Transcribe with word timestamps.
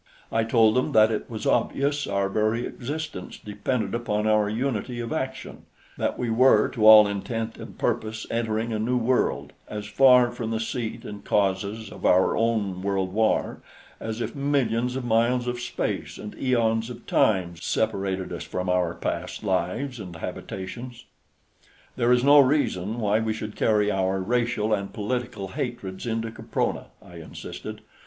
I 0.31 0.43
told 0.45 0.75
them 0.75 0.93
that 0.93 1.11
it 1.11 1.29
was 1.29 1.45
obvious 1.45 2.07
our 2.07 2.27
very 2.27 2.65
existence 2.65 3.37
depended 3.37 3.93
upon 3.93 4.25
our 4.25 4.49
unity 4.49 4.99
of 4.99 5.13
action, 5.13 5.65
that 5.95 6.17
we 6.17 6.27
were 6.31 6.69
to 6.69 6.87
all 6.87 7.05
intent 7.07 7.59
and 7.59 7.77
purpose 7.77 8.25
entering 8.31 8.73
a 8.73 8.79
new 8.79 8.97
world 8.97 9.53
as 9.67 9.85
far 9.85 10.31
from 10.31 10.49
the 10.49 10.59
seat 10.59 11.05
and 11.05 11.23
causes 11.23 11.91
of 11.91 12.03
our 12.03 12.35
own 12.35 12.81
world 12.81 13.13
war 13.13 13.61
as 13.99 14.21
if 14.21 14.33
millions 14.35 14.95
of 14.95 15.05
miles 15.05 15.45
of 15.47 15.59
space 15.59 16.17
and 16.17 16.33
eons 16.35 16.89
of 16.89 17.05
time 17.05 17.55
separated 17.57 18.33
us 18.33 18.43
from 18.43 18.69
our 18.71 18.95
past 18.95 19.43
lives 19.43 19.99
and 19.99 20.15
habitations. 20.15 21.05
"There 21.95 22.11
is 22.11 22.23
no 22.23 22.39
reason 22.39 22.97
why 22.99 23.19
we 23.19 23.33
should 23.33 23.55
carry 23.55 23.91
our 23.91 24.19
racial 24.19 24.73
and 24.73 24.91
political 24.91 25.49
hatreds 25.49 26.07
into 26.07 26.31
Caprona," 26.31 26.85
I 27.05 27.17
insisted. 27.17 27.81